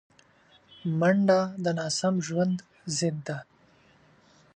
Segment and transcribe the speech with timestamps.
[0.99, 2.57] منډه د ناسم ژوند
[2.97, 3.37] ضد ده